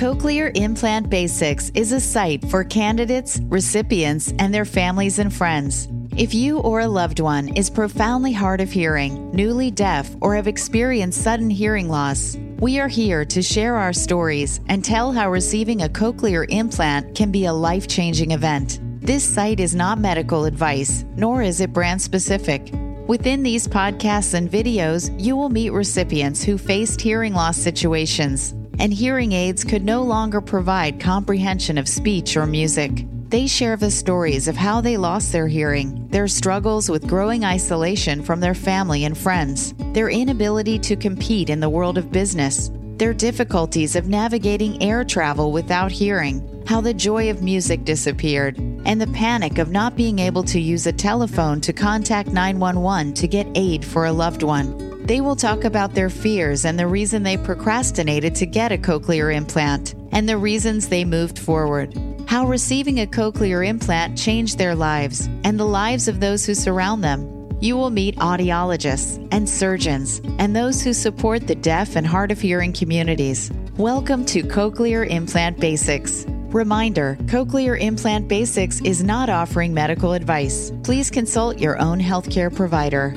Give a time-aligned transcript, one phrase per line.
[0.00, 5.88] Cochlear Implant Basics is a site for candidates, recipients, and their families and friends.
[6.16, 10.46] If you or a loved one is profoundly hard of hearing, newly deaf, or have
[10.46, 15.82] experienced sudden hearing loss, we are here to share our stories and tell how receiving
[15.82, 18.80] a cochlear implant can be a life changing event.
[19.02, 22.72] This site is not medical advice, nor is it brand specific.
[23.06, 28.94] Within these podcasts and videos, you will meet recipients who faced hearing loss situations, and
[28.94, 33.04] hearing aids could no longer provide comprehension of speech or music.
[33.28, 38.22] They share the stories of how they lost their hearing, their struggles with growing isolation
[38.22, 43.12] from their family and friends, their inability to compete in the world of business, their
[43.14, 49.06] difficulties of navigating air travel without hearing, how the joy of music disappeared, and the
[49.08, 53.84] panic of not being able to use a telephone to contact 911 to get aid
[53.84, 54.89] for a loved one.
[55.10, 59.34] They will talk about their fears and the reason they procrastinated to get a cochlear
[59.34, 61.98] implant, and the reasons they moved forward.
[62.28, 67.02] How receiving a cochlear implant changed their lives and the lives of those who surround
[67.02, 67.48] them.
[67.60, 72.40] You will meet audiologists and surgeons and those who support the deaf and hard of
[72.40, 73.50] hearing communities.
[73.78, 76.24] Welcome to Cochlear Implant Basics.
[76.52, 80.70] Reminder Cochlear Implant Basics is not offering medical advice.
[80.84, 83.12] Please consult your own healthcare provider.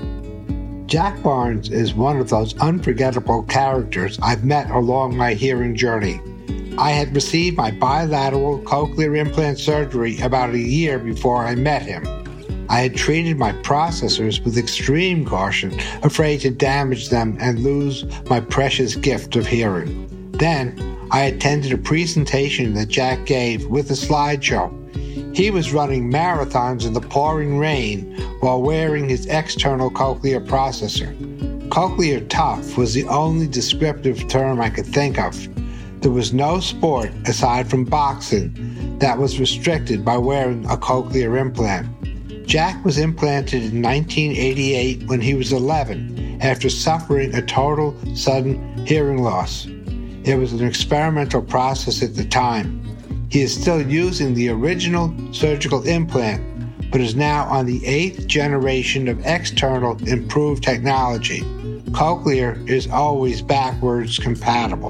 [0.86, 6.20] Jack Barnes is one of those unforgettable characters I've met along my hearing journey.
[6.78, 12.06] I had received my bilateral cochlear implant surgery about a year before I met him.
[12.70, 18.40] I had treated my processors with extreme caution, afraid to damage them and lose my
[18.40, 20.08] precious gift of hearing.
[20.34, 20.78] Then
[21.12, 24.83] I attended a presentation that Jack gave with a slideshow.
[25.34, 31.18] He was running marathons in the pouring rain while wearing his external cochlear processor.
[31.70, 35.50] Cochlear tough was the only descriptive term I could think of.
[36.02, 41.88] There was no sport aside from boxing that was restricted by wearing a cochlear implant.
[42.46, 49.24] Jack was implanted in 1988 when he was 11 after suffering a total sudden hearing
[49.24, 49.66] loss.
[50.26, 52.83] It was an experimental process at the time.
[53.34, 59.08] He is still using the original surgical implant, but is now on the eighth generation
[59.08, 61.40] of external improved technology.
[61.94, 64.90] Cochlear is always backwards compatible.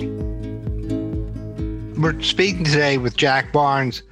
[1.98, 4.04] We're speaking today with Jack Barnes.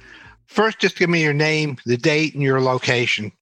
[0.46, 3.32] First, just give me your name, the date, and your location.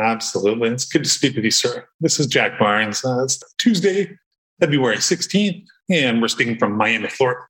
[0.00, 0.70] Absolutely.
[0.70, 1.86] It's good to speak with you, sir.
[2.00, 3.04] This is Jack Barnes.
[3.04, 4.16] Uh, it's Tuesday,
[4.60, 7.42] February 16th, and we're speaking from Miami, Florida.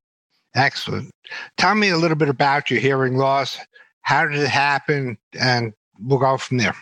[0.54, 1.10] Excellent.
[1.56, 3.58] Tell me a little bit about your hearing loss.
[4.02, 5.16] How did it happen?
[5.38, 6.76] And we'll go from there.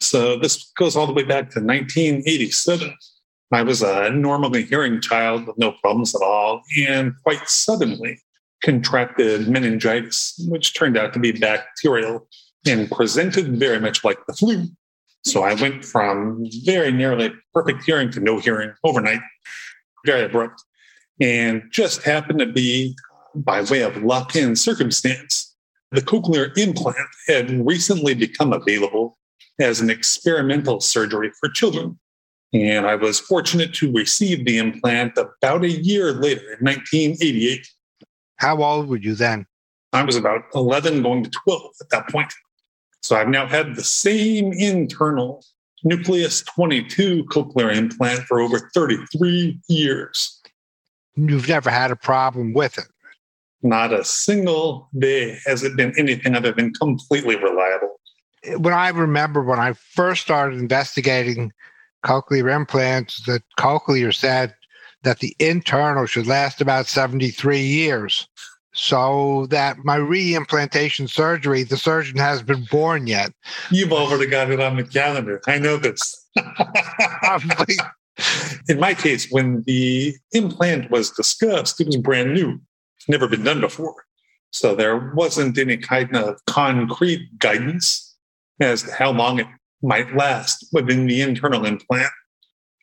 [0.00, 2.94] So, this goes all the way back to 1987.
[3.52, 8.20] I was a normally hearing child with no problems at all, and quite suddenly
[8.62, 12.28] contracted meningitis, which turned out to be bacterial
[12.66, 14.66] and presented very much like the flu.
[15.24, 19.20] So I went from very nearly perfect hearing to no hearing overnight,
[20.04, 20.62] very abrupt,
[21.20, 22.96] and just happened to be
[23.34, 25.54] by way of luck and circumstance.
[25.92, 26.96] The cochlear implant
[27.28, 29.18] had recently become available
[29.60, 31.98] as an experimental surgery for children.
[32.52, 37.68] And I was fortunate to receive the implant about a year later in 1988.
[38.36, 39.46] How old were you then?
[39.92, 42.32] I was about 11 going to 12 at that point.
[43.02, 45.44] So I've now had the same internal
[45.84, 50.35] Nucleus 22 cochlear implant for over 33 years.
[51.16, 52.86] You've never had a problem with it?
[53.62, 57.98] Not a single day has it been anything other than completely reliable.
[58.58, 61.52] When I remember when I first started investigating
[62.04, 64.54] cochlear implants, the cochlear said
[65.02, 68.28] that the internal should last about 73 years.
[68.72, 73.32] So that my reimplantation surgery, the surgeon has been born yet.
[73.70, 75.40] You've already got it on the calendar.
[75.46, 76.28] I know this.
[78.68, 82.60] In my case, when the implant was discussed, it was brand new.
[82.98, 83.94] It's never been done before.
[84.50, 88.16] So there wasn't any kind of concrete guidance
[88.60, 89.46] as to how long it
[89.82, 92.10] might last within the internal implant.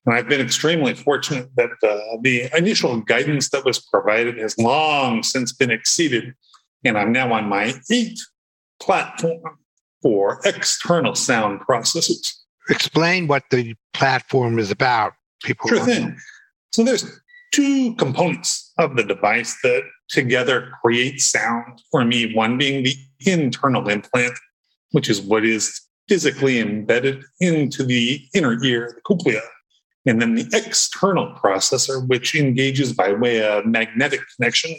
[0.06, 5.24] And I've been extremely fortunate that uh, the initial guidance that was provided has long
[5.24, 6.34] since been exceeded.
[6.84, 8.22] And I'm now on my eighth
[8.82, 9.58] platform
[10.02, 12.34] for external sound processors.
[12.70, 15.14] Explain what the platform is about.
[15.44, 16.18] People sure thing.
[16.72, 17.20] So there's
[17.52, 22.34] two components of the device that together create sound for me.
[22.34, 24.34] One being the internal implant,
[24.92, 29.42] which is what is physically embedded into the inner ear, the cochlea
[30.06, 34.76] and then the external processor, which engages by way of magnetic connection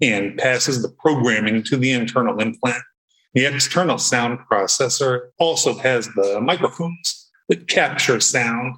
[0.00, 2.82] and passes the programming to the internal implant.
[3.34, 8.76] The external sound processor also has the microphones that capture sound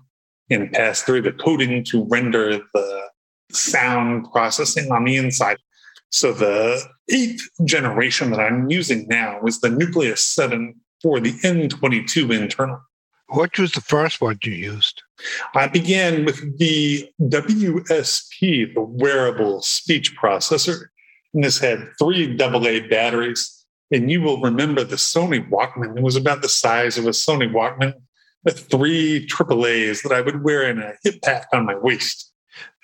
[0.50, 3.02] and pass through the coding to render the
[3.52, 5.58] sound processing on the inside.
[6.10, 12.38] So the eighth generation that I'm using now is the Nucleus 7 for the N22
[12.38, 12.80] internal.
[13.28, 15.02] What was the first one you used?
[15.54, 20.86] I began with the WSP, the wearable speech processor.
[21.34, 23.64] And this had three AA batteries.
[23.90, 25.96] And you will remember the Sony Walkman.
[25.96, 27.94] It was about the size of a Sony Walkman
[28.52, 32.32] three AAAs that I would wear in a hip pack on my waist.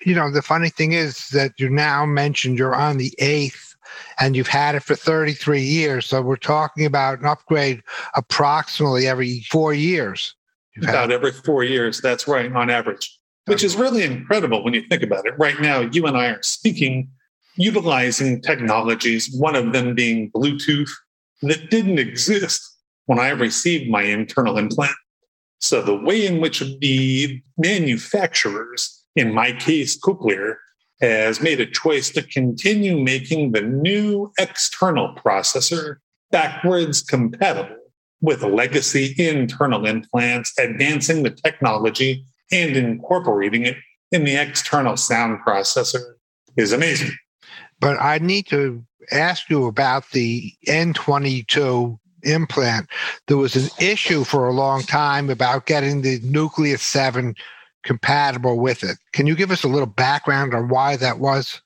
[0.05, 3.75] You know, the funny thing is that you now mentioned you're on the eighth
[4.19, 6.05] and you've had it for 33 years.
[6.05, 7.81] So we're talking about an upgrade
[8.15, 10.35] approximately every four years.
[10.75, 12.01] You've about every four years.
[12.01, 15.33] That's right, on average, which is really incredible when you think about it.
[15.37, 17.09] Right now, you and I are speaking
[17.55, 20.89] utilizing technologies, one of them being Bluetooth,
[21.43, 22.61] that didn't exist
[23.05, 24.95] when I received my internal implant.
[25.63, 30.55] So the way in which the manufacturers, in my case, Cochlear,
[30.99, 35.99] has made a choice to continue making the new external processor
[36.31, 37.77] backwards compatible
[38.19, 43.77] with legacy internal implants, advancing the technology and incorporating it
[44.11, 46.15] in the external sound processor
[46.57, 47.11] is amazing.
[47.79, 48.83] But I need to
[49.13, 52.87] ask you about the N22 implant,
[53.27, 57.35] there was an issue for a long time about getting the Nucleus 7
[57.83, 58.97] compatible with it.
[59.11, 61.61] Can you give us a little background on why that was?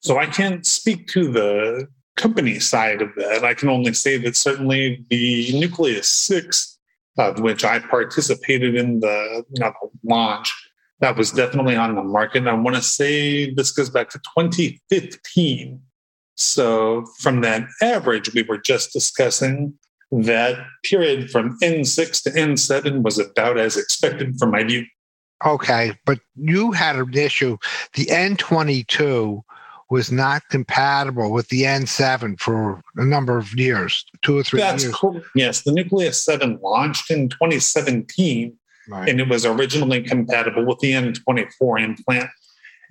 [0.00, 3.44] So I can't speak to the company side of that.
[3.44, 6.78] I can only say that certainly the Nucleus 6,
[7.18, 9.72] of which I participated in the, the
[10.04, 10.52] launch,
[11.00, 12.46] that was definitely on the market.
[12.46, 15.80] I want to say this goes back to 2015.
[16.36, 19.74] So from that average we were just discussing,
[20.12, 24.84] that period from N6 to N7 was about as expected from my view.
[25.44, 27.56] Okay, but you had an issue.
[27.94, 29.42] The N22
[29.90, 34.84] was not compatible with the N7 for a number of years, two or three That's
[34.84, 34.94] years.
[34.94, 35.20] Cool.
[35.34, 38.56] Yes, the Nucleus 7 launched in 2017,
[38.88, 39.08] right.
[39.08, 42.30] and it was originally compatible with the N24 implant.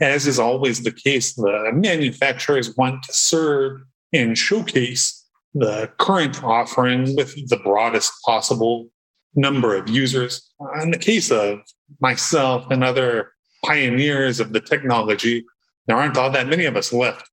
[0.01, 3.81] As is always the case, the manufacturers want to serve
[4.11, 5.20] and showcase
[5.53, 8.89] the current offering with the broadest possible
[9.35, 10.51] number of users.
[10.81, 11.59] In the case of
[11.99, 13.31] myself and other
[13.65, 15.45] pioneers of the technology,
[15.87, 17.29] there aren't all that many of us left.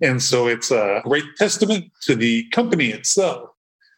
[0.00, 3.50] And so it's a great testament to the company itself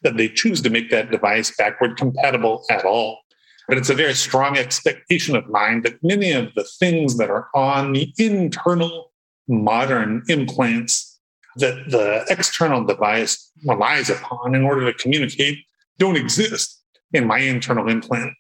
[0.03, 3.21] that they choose to make that device backward compatible at all.
[3.69, 7.49] But it's a very strong expectation of mine that many of the things that are
[7.55, 9.13] on the internal
[9.49, 11.14] modern implants
[11.57, 15.59] that the external device relies upon in order to communicate
[15.99, 18.33] don't exist in my internal implant.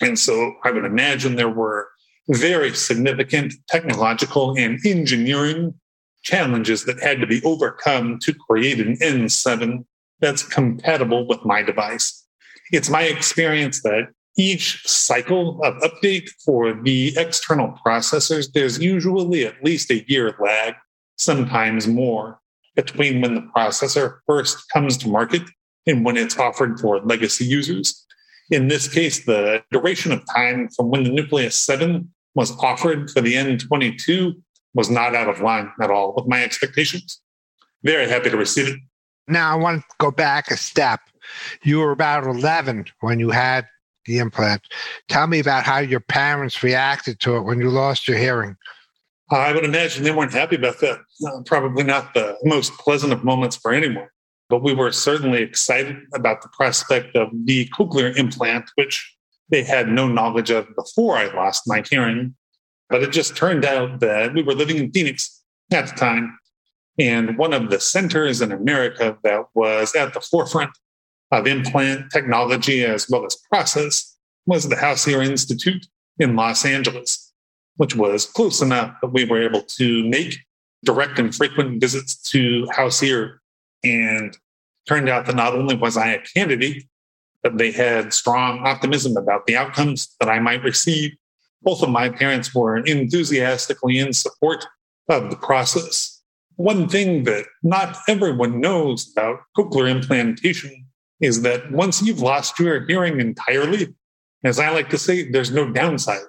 [0.00, 1.88] And so I would imagine there were
[2.28, 5.74] very significant technological and engineering
[6.22, 9.84] challenges that had to be overcome to create an N7
[10.20, 12.24] that's compatible with my device.
[12.72, 14.08] It's my experience that
[14.38, 20.74] each cycle of update for the external processors, there's usually at least a year lag,
[21.16, 22.38] sometimes more
[22.74, 25.42] between when the processor first comes to market
[25.86, 28.06] and when it's offered for legacy users.
[28.50, 33.20] In this case, the duration of time from when the Nucleus 7 was offered for
[33.20, 34.34] the N22
[34.74, 37.20] was not out of line at all with my expectations.
[37.82, 38.78] Very happy to receive it.
[39.28, 41.00] Now, I want to go back a step.
[41.62, 43.66] You were about 11 when you had
[44.06, 44.62] the implant.
[45.08, 48.56] Tell me about how your parents reacted to it when you lost your hearing.
[49.32, 51.00] I would imagine they weren't happy about that.
[51.26, 54.08] Uh, probably not the most pleasant of moments for anyone.
[54.50, 59.16] But we were certainly excited about the prospect of the cochlear implant, which
[59.48, 62.34] they had no knowledge of before I lost my hearing.
[62.90, 66.38] But it just turned out that we were living in Phoenix at the time.
[66.98, 70.72] And one of the centers in America that was at the forefront
[71.30, 75.86] of implant technology as well as process was the House Ear Institute
[76.18, 77.31] in Los Angeles
[77.76, 80.38] which was close enough that we were able to make
[80.84, 83.40] direct and frequent visits to House Ear.
[83.84, 84.36] And
[84.88, 86.84] turned out that not only was I a candidate,
[87.42, 91.12] but they had strong optimism about the outcomes that I might receive.
[91.62, 94.66] Both of my parents were enthusiastically in support
[95.08, 96.22] of the process.
[96.56, 100.86] One thing that not everyone knows about cochlear implantation
[101.20, 103.94] is that once you've lost your hearing entirely,
[104.44, 106.22] as I like to say, there's no downside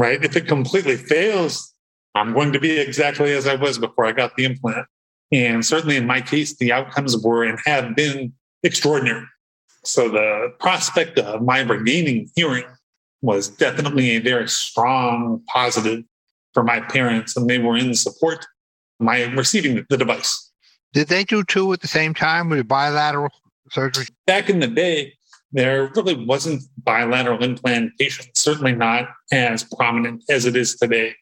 [0.00, 0.24] right?
[0.24, 1.74] If it completely fails,
[2.14, 4.86] I'm going to be exactly as I was before I got the implant.
[5.32, 9.24] And certainly in my case, the outcomes were and have been extraordinary.
[9.84, 12.64] So the prospect of my regaining hearing
[13.22, 16.04] was definitely a very strong positive
[16.52, 18.46] for my parents, and they were in support of
[19.06, 20.50] my receiving the device.
[20.92, 23.30] Did they do two at the same time with bilateral
[23.70, 24.06] surgery?
[24.26, 25.14] Back in the day,
[25.52, 31.14] there really wasn't bilateral implantation, certainly not as prominent as it is today.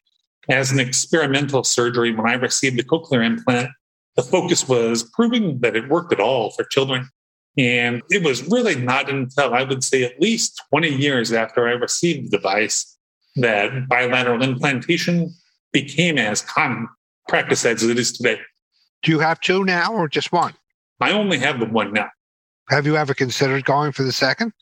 [0.49, 3.69] As an experimental surgery, when I received the cochlear implant,
[4.15, 7.09] the focus was proving that it worked at all for children.
[7.57, 11.71] And it was really not until I would say at least 20 years after I
[11.71, 12.97] received the device
[13.35, 15.33] that bilateral implantation
[15.71, 16.87] became as common
[17.27, 18.39] practice as it is today.
[19.03, 20.53] Do you have two now or just one?
[20.99, 22.09] I only have the one now.
[22.69, 24.53] Have you ever considered going for the second?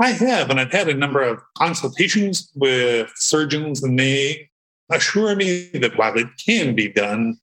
[0.00, 4.48] I have, and I've had a number of consultations with surgeons, and they
[4.90, 7.36] assure me that while it can be done,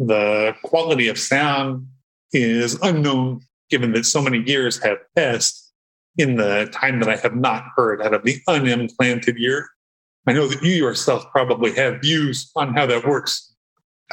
[0.00, 1.86] the quality of sound
[2.32, 5.72] is unknown, given that so many years have passed
[6.18, 9.68] in the time that I have not heard out of the unimplanted ear.
[10.26, 13.51] I know that you yourself probably have views on how that works.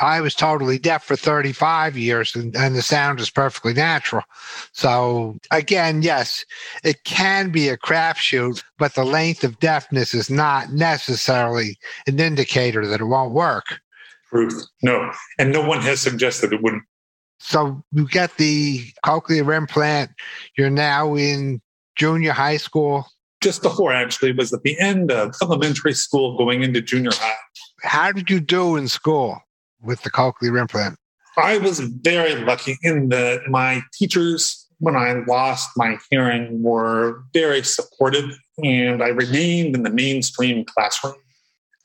[0.01, 4.23] I was totally deaf for 35 years and, and, the sound is perfectly natural.
[4.71, 6.45] So, again, yes,
[6.83, 11.77] it can be a crapshoot, but the length of deafness is not necessarily
[12.07, 13.79] an indicator that it won't work.
[14.29, 14.65] Truth.
[14.81, 15.11] No.
[15.37, 16.83] And no one has suggested it wouldn't.
[17.39, 20.11] So, you get the cochlear implant.
[20.57, 21.61] You're now in
[21.95, 23.05] junior high school.
[23.41, 27.35] Just before, actually, was at the end of elementary school going into junior high.
[27.81, 29.41] How did you do in school?
[29.81, 30.97] With the cochlear implant?
[31.37, 37.63] I was very lucky in that my teachers, when I lost my hearing, were very
[37.63, 41.15] supportive, and I remained in the mainstream classroom.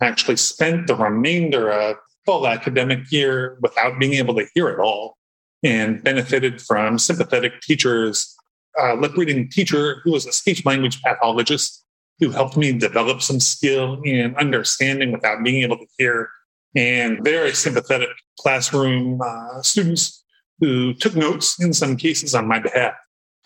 [0.00, 1.96] I actually spent the remainder of
[2.26, 5.16] full academic year without being able to hear at all
[5.62, 8.34] and benefited from sympathetic teachers,
[8.78, 11.84] a lip reading teacher who was a speech language pathologist
[12.20, 16.28] who helped me develop some skill in understanding without being able to hear
[16.74, 20.24] and very sympathetic classroom uh, students
[20.60, 22.94] who took notes in some cases on my behalf.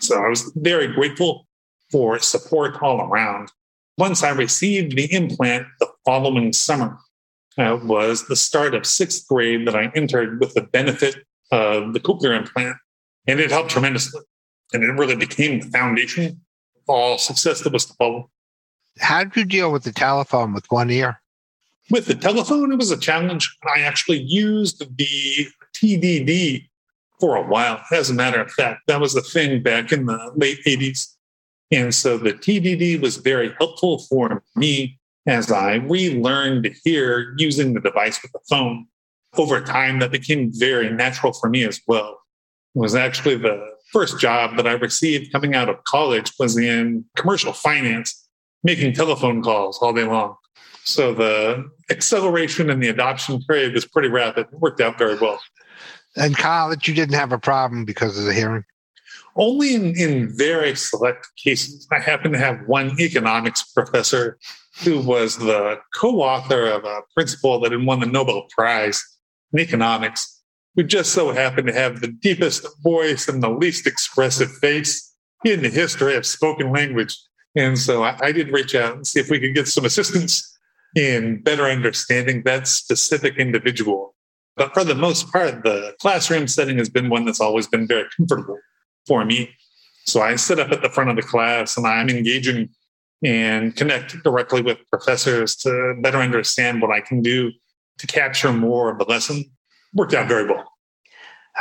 [0.01, 1.47] So I was very grateful
[1.91, 3.51] for support all around.
[3.97, 6.99] Once I received the implant the following summer,
[7.59, 11.17] uh, was the start of sixth grade that I entered with the benefit
[11.51, 12.77] of the cochlear implant,
[13.27, 14.23] and it helped tremendously.
[14.73, 16.41] And it really became the foundation
[16.77, 18.31] of all success that was to follow.
[19.01, 21.21] How did you deal with the telephone with one ear?
[21.91, 23.57] With the telephone, it was a challenge.
[23.75, 26.69] I actually used the TDD
[27.19, 27.81] for a while.
[27.91, 31.07] As a matter of fact, that was the thing back in the late 80s.
[31.71, 37.75] And so the TDD was very helpful for me as I relearned to hear using
[37.75, 38.87] the device with the phone.
[39.37, 42.19] Over time, that became very natural for me as well.
[42.75, 47.05] It was actually the first job that I received coming out of college was in
[47.17, 48.29] commercial finance,
[48.63, 50.37] making telephone calls all day long.
[50.89, 54.47] So the acceleration and the adoption period was pretty rapid.
[54.51, 55.39] It worked out very well.
[56.17, 58.65] In college, you didn't have a problem because of the hearing?
[59.37, 61.87] Only in, in very select cases.
[61.93, 64.39] I happen to have one economics professor
[64.83, 69.05] who was the co author of a principle that had won the Nobel Prize
[69.53, 70.43] in economics,
[70.75, 75.15] who just so happened to have the deepest voice and the least expressive face
[75.45, 77.15] in the history of spoken language.
[77.55, 80.55] And so I, I did reach out and see if we could get some assistance
[80.97, 84.15] in better understanding that specific individual.
[84.57, 88.09] But for the most part, the classroom setting has been one that's always been very
[88.17, 88.59] comfortable
[89.07, 89.51] for me.
[90.07, 92.71] So I sit up at the front of the class and I'm engaging
[93.23, 97.53] and connect directly with professors to better understand what I can do
[97.99, 99.45] to capture more of the lesson.
[99.95, 100.65] Worked out very well.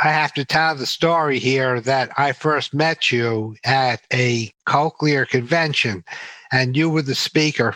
[0.02, 5.28] I have to tell the story here that I first met you at a cochlear
[5.28, 6.04] convention
[6.52, 7.74] and you were the speaker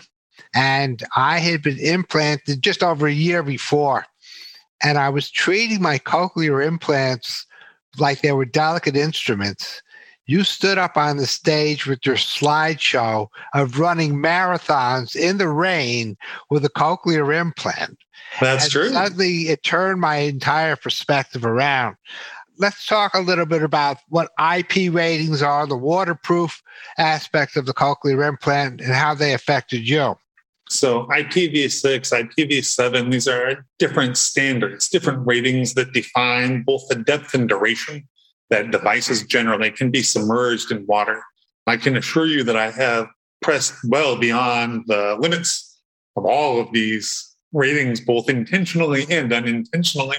[0.53, 4.05] and I had been implanted just over a year before.
[4.83, 7.45] And I was treating my cochlear implants
[7.97, 9.81] like they were delicate instruments.
[10.25, 16.17] You stood up on the stage with your slideshow of running marathons in the rain
[16.49, 17.97] with a cochlear implant.
[18.39, 18.89] That's and true.
[18.89, 21.97] Suddenly, it turned my entire perspective around
[22.57, 26.61] let's talk a little bit about what IP ratings are, the waterproof
[26.97, 30.15] aspects of the cochlear implant, and how they affected you.
[30.73, 37.47] So IPv6, IPv7, these are different standards, different ratings that define both the depth and
[37.47, 38.07] duration
[38.49, 41.23] that devices generally can be submerged in water.
[41.67, 43.07] I can assure you that I have
[43.41, 45.79] pressed well beyond the limits
[46.15, 50.17] of all of these ratings, both intentionally and unintentionally.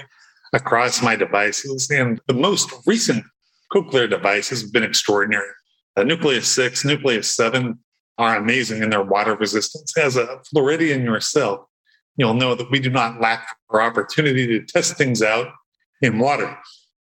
[0.53, 1.89] across my devices.
[1.91, 3.25] And the most recent
[3.73, 5.49] cochlear devices have been extraordinary.
[5.95, 7.77] The Nucleus 6, Nucleus 7
[8.17, 9.97] are amazing in their water resistance.
[9.97, 11.65] As a Floridian yourself,
[12.17, 15.47] you'll know that we do not lack our opportunity to test things out
[16.01, 16.57] in water.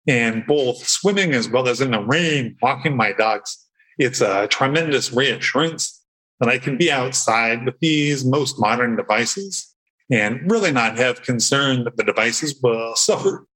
[0.08, 3.58] And both swimming as well as in the rain, walking my dogs,
[3.98, 6.02] it's a tremendous reassurance
[6.40, 9.74] that I can be outside with these most modern devices
[10.12, 13.48] and really not have concern that the devices will suffer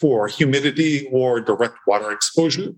[0.00, 2.72] for humidity or direct water exposure.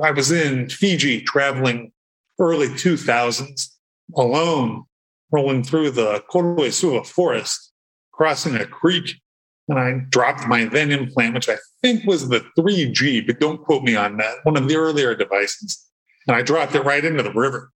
[0.00, 1.92] I was in Fiji traveling
[2.38, 3.68] early 2000s
[4.16, 4.84] alone,
[5.30, 7.72] rolling through the Colo-i-Suva forest,
[8.12, 9.20] crossing a creek,
[9.68, 13.82] and I dropped my then implant, which I think was the 3G, but don't quote
[13.82, 15.84] me on that, one of the earlier devices.
[16.26, 17.70] And I dropped it right into the river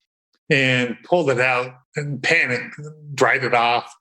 [0.50, 2.74] and pulled it out and panicked,
[3.14, 3.92] dried it off.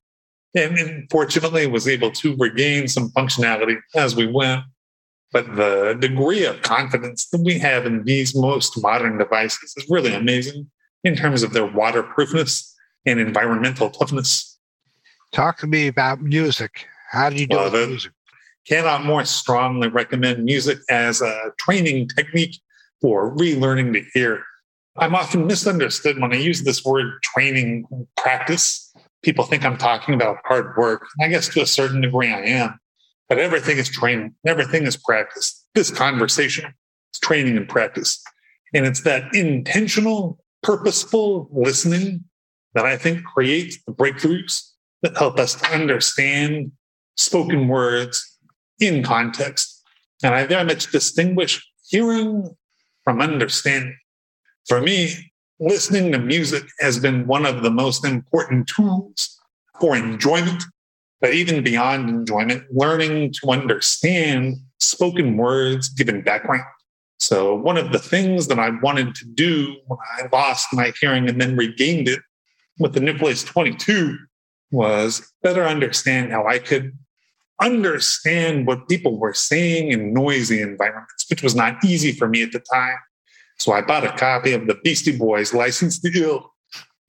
[0.55, 4.63] And, and fortunately was able to regain some functionality as we went.
[5.37, 10.15] But the degree of confidence that we have in these most modern devices is really
[10.15, 10.71] amazing
[11.03, 12.73] in terms of their waterproofness
[13.05, 14.57] and environmental toughness.
[15.31, 16.87] Talk to me about music.
[17.11, 18.13] How do you do uh, well, music?
[18.67, 22.59] Cannot more strongly recommend music as a training technique
[22.99, 24.43] for relearning to hear.
[24.97, 28.91] I'm often misunderstood when I use this word training practice.
[29.21, 31.05] People think I'm talking about hard work.
[31.21, 32.79] I guess to a certain degree I am.
[33.29, 35.65] But everything is training, everything is practice.
[35.75, 36.73] This conversation
[37.13, 38.21] is training and practice.
[38.73, 42.23] And it's that intentional, purposeful listening
[42.73, 44.61] that I think creates the breakthroughs
[45.01, 46.71] that help us to understand
[47.15, 48.39] spoken words
[48.79, 49.83] in context.
[50.23, 52.55] And I very much distinguish hearing
[53.03, 53.97] from understanding.
[54.67, 59.39] For me, listening to music has been one of the most important tools
[59.79, 60.63] for enjoyment
[61.21, 66.63] but even beyond enjoyment, learning to understand spoken words given background.
[67.19, 71.27] So, one of the things that I wanted to do when I lost my hearing
[71.27, 72.19] and then regained it
[72.79, 74.17] with the Nucleus 22
[74.71, 76.91] was better understand how I could
[77.59, 82.51] understand what people were saying in noisy environments, which was not easy for me at
[82.51, 82.97] the time.
[83.57, 86.53] So I bought a copy of the Beastie Boys License to Ill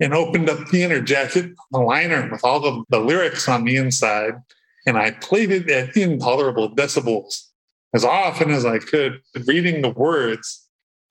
[0.00, 3.76] and opened up the inner jacket, the liner with all the, the lyrics on the
[3.76, 4.34] inside.
[4.86, 7.48] And I played it at intolerable decibels
[7.94, 10.66] as often as I could, reading the words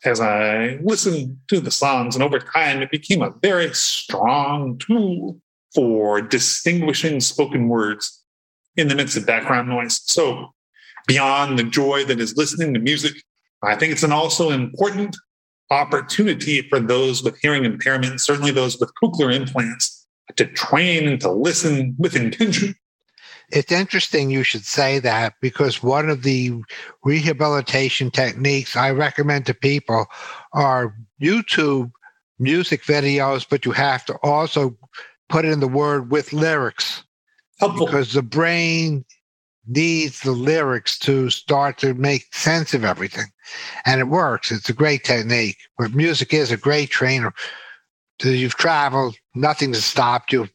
[0.06, 2.16] as I listened to the songs.
[2.16, 5.40] And over time, it became a very strong tool
[5.74, 8.24] for distinguishing spoken words
[8.76, 10.02] in the midst of background noise.
[10.06, 10.54] So,
[11.08, 13.14] beyond the joy that is listening to music,
[13.64, 15.16] I think it's an also important
[15.70, 21.32] opportunity for those with hearing impairment, certainly those with cochlear implants, to train and to
[21.32, 22.76] listen with intention.
[23.50, 26.54] It's interesting you should say that because one of the
[27.04, 30.08] rehabilitation techniques I recommend to people
[30.54, 31.92] are YouTube
[32.40, 34.78] music videos, but you have to also
[35.30, 37.04] put in the word with lyrics.
[37.60, 37.86] Helpful.
[37.86, 39.06] Because the brain
[39.68, 43.26] needs the lyrics to start to make sense of everything.
[43.86, 44.52] And it works.
[44.52, 45.58] It's a great technique.
[45.78, 47.34] But music is a great trainer.
[48.22, 50.50] So you've traveled, nothing's stopped you.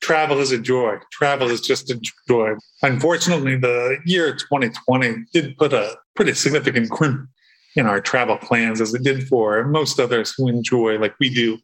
[0.00, 0.96] Travel is a joy.
[1.12, 2.54] Travel is just a joy.
[2.82, 7.28] Unfortunately, the year 2020 did put a pretty significant crimp
[7.76, 11.58] in our travel plans, as it did for most others who enjoy like we do.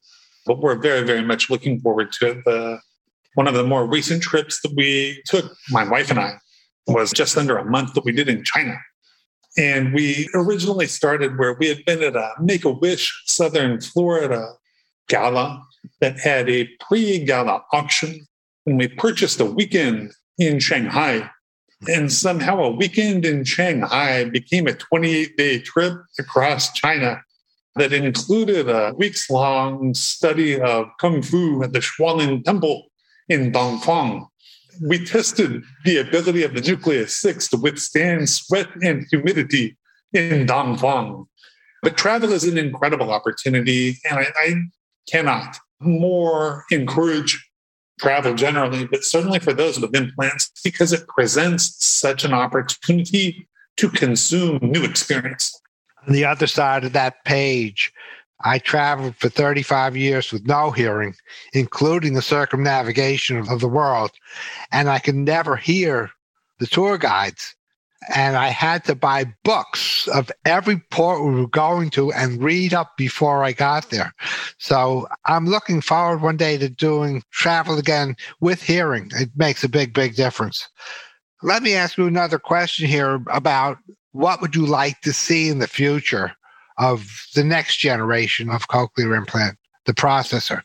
[0.46, 2.40] But we're very, very much looking forward to.
[2.44, 2.78] The,
[3.34, 6.38] one of the more recent trips that we took, my wife and I,
[6.88, 8.76] was just under a month that we did in China.
[9.56, 14.54] And we originally started where we had been at a Make a Wish Southern Florida
[15.08, 15.62] gala
[16.00, 18.26] that had a pre gala auction.
[18.66, 21.30] And we purchased a weekend in Shanghai.
[21.88, 27.22] And somehow a weekend in Shanghai became a 28 day trip across China
[27.76, 32.88] that included a weeks long study of Kung Fu at the Shaolin Temple
[33.28, 34.26] in Dengfeng
[34.86, 39.76] we tested the ability of the nucleus 6 to withstand sweat and humidity
[40.12, 41.26] in Dengfeng.
[41.82, 44.54] But travel is an incredible opportunity, and I, I
[45.10, 47.44] cannot more encourage
[48.00, 53.88] travel generally, but certainly for those with implants, because it presents such an opportunity to
[53.88, 55.60] consume new experience.
[56.06, 57.92] On the other side of that page,
[58.44, 61.14] I traveled for 35 years with no hearing,
[61.52, 64.12] including the circumnavigation of the world,
[64.70, 66.10] and I could never hear
[66.58, 67.54] the tour guides.
[68.14, 72.72] And I had to buy books of every port we were going to and read
[72.72, 74.14] up before I got there.
[74.58, 79.10] So I'm looking forward one day to doing travel again with hearing.
[79.16, 80.68] It makes a big, big difference.
[81.42, 83.78] Let me ask you another question here about
[84.12, 86.32] what would you like to see in the future
[86.78, 90.62] of the next generation of cochlear implant, the processor?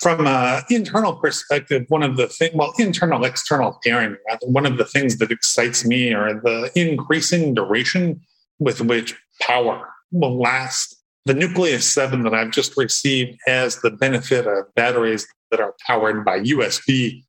[0.00, 4.84] From an internal perspective, one of the things, well, internal, external pairing, one of the
[4.84, 8.20] things that excites me are the increasing duration
[8.58, 10.96] with which power will last.
[11.26, 16.24] The Nucleus 7 that I've just received has the benefit of batteries that are powered
[16.24, 17.22] by USB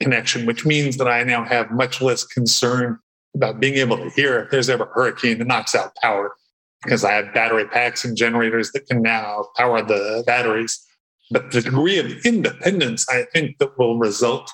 [0.00, 2.98] connection, which means that I now have much less concern
[3.34, 6.32] about being able to hear if there's ever a hurricane that knocks out power
[6.84, 10.84] because I have battery packs and generators that can now power the batteries.
[11.30, 14.50] But the degree of independence, I think, that will result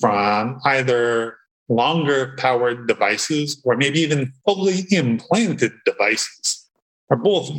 [0.00, 1.36] from either
[1.68, 6.68] longer powered devices or maybe even fully implanted devices
[7.10, 7.50] are both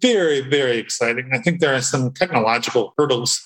[0.00, 1.30] very, very exciting.
[1.32, 3.40] I think there are some technological hurdles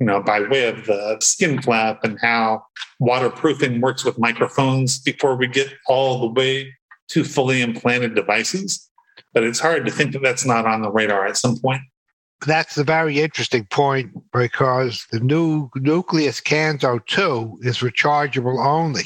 [0.00, 2.64] you know, by way of the skin flap and how
[2.98, 6.74] waterproofing works with microphones before we get all the way
[7.08, 8.89] to fully implanted devices.
[9.32, 11.82] But it's hard to think that that's not on the radar at some point.
[12.46, 19.04] That's a very interesting point because the new Nucleus Kanso 2 is rechargeable only.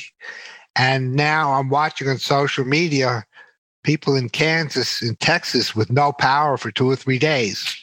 [0.77, 3.25] And now I'm watching on social media
[3.83, 7.77] people in Kansas, in Texas, with no power for two or three days.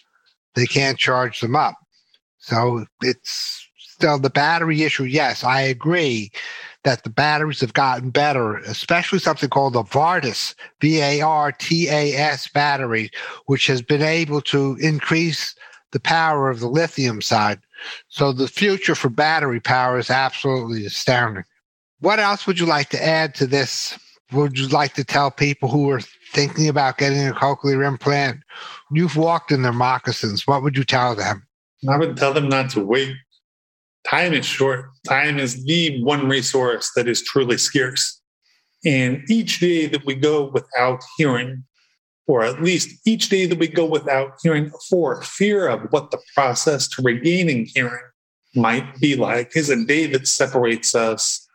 [0.55, 1.75] They can't charge them up.
[2.39, 5.03] So it's still the battery issue.
[5.03, 6.31] Yes, I agree
[6.83, 11.87] that the batteries have gotten better, especially something called the Vartas, V A R T
[11.89, 13.11] A S battery,
[13.45, 15.55] which has been able to increase
[15.91, 17.59] the power of the lithium side.
[18.07, 21.43] So the future for battery power is absolutely astounding.
[21.99, 23.97] What else would you like to add to this?
[24.31, 28.39] Would you like to tell people who are thinking about getting a cochlear implant?
[28.91, 30.47] You've walked in their moccasins.
[30.47, 31.45] What would you tell them?
[31.87, 33.15] I would tell them not to wait.
[34.07, 34.89] Time is short.
[35.07, 38.21] Time is the one resource that is truly scarce.
[38.83, 41.63] And each day that we go without hearing,
[42.27, 46.19] or at least each day that we go without hearing for fear of what the
[46.33, 48.03] process to regaining hearing
[48.55, 51.47] might be like, is a day that separates us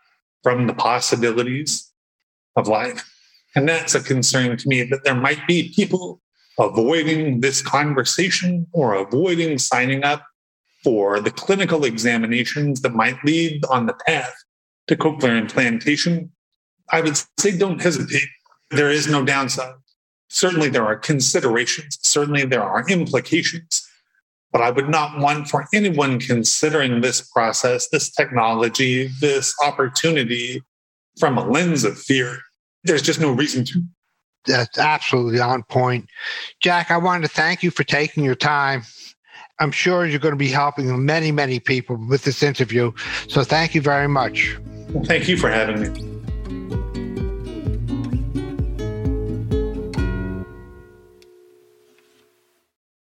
[0.43, 1.93] from the possibilities
[2.55, 3.05] of life.
[3.55, 6.21] And that's a concern to me that there might be people
[6.59, 10.23] avoiding this conversation or avoiding signing up
[10.87, 14.33] for the clinical examinations that might lead on the path
[14.87, 16.31] to cochlear implantation,
[16.93, 18.29] I would say don't hesitate.
[18.71, 19.75] There is no downside.
[20.29, 23.85] Certainly, there are considerations, certainly, there are implications,
[24.53, 30.63] but I would not want for anyone considering this process, this technology, this opportunity
[31.19, 32.39] from a lens of fear.
[32.85, 33.83] There's just no reason to
[34.47, 36.09] that's absolutely on point.
[36.63, 38.85] Jack, I wanted to thank you for taking your time.
[39.59, 42.93] I'm sure you're going to be helping many, many people with this interview.
[43.29, 44.57] So thank you very much.
[44.91, 46.16] Well, thank you for having me.